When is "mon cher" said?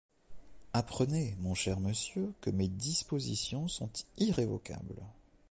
1.41-1.79